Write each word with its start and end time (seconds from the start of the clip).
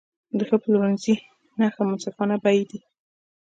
د 0.37 0.39
ښه 0.47 0.57
پلورنځي 0.63 1.15
نښه 1.59 1.81
منصفانه 1.87 2.35
بیې 2.43 2.63
دي. 2.69 2.79